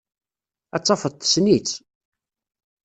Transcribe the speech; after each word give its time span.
Ad 0.75 0.81
tafeḍ 0.83 1.13
tessen-itt. 1.15 1.71